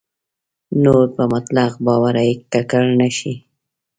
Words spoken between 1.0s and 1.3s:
په